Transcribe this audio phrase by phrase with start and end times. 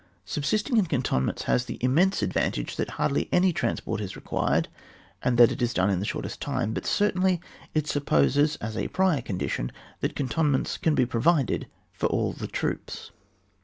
[0.25, 4.67] Subsisting in cantonments has the im mense advantage that iKirdly any trans port is required,
[5.21, 7.39] and that it is done in the shortest time, but certainly
[7.75, 12.33] it sup poses as a prior condition that canton ments can be provided for all
[12.33, 13.11] the troops.